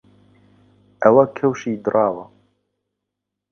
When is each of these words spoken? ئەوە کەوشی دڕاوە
ئەوە 1.01 1.23
کەوشی 1.37 1.81
دڕاوە 1.83 2.25